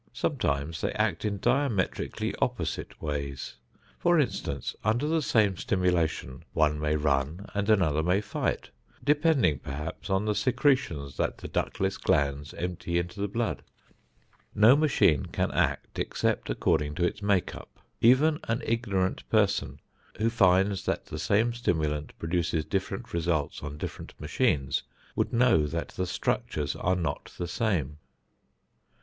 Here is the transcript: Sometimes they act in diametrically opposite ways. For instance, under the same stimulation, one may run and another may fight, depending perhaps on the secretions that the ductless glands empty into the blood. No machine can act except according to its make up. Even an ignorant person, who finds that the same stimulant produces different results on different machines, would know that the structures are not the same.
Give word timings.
Sometimes 0.13 0.81
they 0.81 0.91
act 0.93 1.25
in 1.25 1.37
diametrically 1.39 2.33
opposite 2.41 2.99
ways. 2.99 3.57
For 3.99 4.19
instance, 4.19 4.75
under 4.83 5.07
the 5.07 5.21
same 5.21 5.57
stimulation, 5.57 6.43
one 6.53 6.79
may 6.79 6.95
run 6.95 7.45
and 7.53 7.69
another 7.69 8.01
may 8.01 8.19
fight, 8.19 8.71
depending 9.03 9.59
perhaps 9.59 10.09
on 10.09 10.25
the 10.25 10.33
secretions 10.33 11.17
that 11.17 11.37
the 11.37 11.47
ductless 11.47 11.97
glands 11.99 12.51
empty 12.55 12.97
into 12.97 13.21
the 13.21 13.27
blood. 13.27 13.61
No 14.55 14.75
machine 14.75 15.27
can 15.27 15.51
act 15.51 15.99
except 15.99 16.49
according 16.49 16.95
to 16.95 17.05
its 17.05 17.21
make 17.21 17.53
up. 17.53 17.77
Even 17.99 18.39
an 18.45 18.63
ignorant 18.65 19.29
person, 19.29 19.79
who 20.17 20.31
finds 20.31 20.83
that 20.87 21.05
the 21.05 21.19
same 21.19 21.53
stimulant 21.53 22.17
produces 22.17 22.65
different 22.65 23.13
results 23.13 23.61
on 23.61 23.77
different 23.77 24.19
machines, 24.19 24.81
would 25.15 25.31
know 25.31 25.67
that 25.67 25.89
the 25.89 26.07
structures 26.07 26.75
are 26.75 26.95
not 26.95 27.25
the 27.37 27.47
same. 27.47 27.99